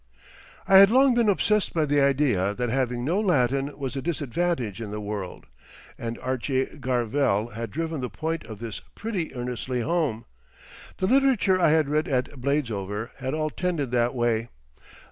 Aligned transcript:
_"I 0.67 0.79
had 0.79 0.89
long 0.89 1.13
been 1.13 1.29
obsessed 1.29 1.75
by 1.75 1.85
the 1.85 2.01
idea 2.01 2.55
that 2.55 2.69
having 2.71 3.05
no 3.05 3.19
Latin 3.19 3.77
was 3.77 3.95
a 3.95 4.01
disadvantage 4.01 4.81
in 4.81 4.89
the 4.89 4.99
world, 4.99 5.45
and 5.95 6.17
Archie 6.21 6.65
Garvell 6.79 7.49
had 7.53 7.69
driven 7.69 8.01
the 8.01 8.09
point 8.09 8.43
of 8.45 8.57
this 8.57 8.81
pretty 8.95 9.31
earnestly 9.35 9.81
home. 9.81 10.25
The 10.97 11.05
literature 11.05 11.59
I 11.61 11.69
had 11.69 11.87
read 11.87 12.07
at 12.07 12.31
Bladesover 12.31 13.11
had 13.17 13.35
all 13.35 13.51
tended 13.51 13.91
that 13.91 14.15
way. 14.15 14.49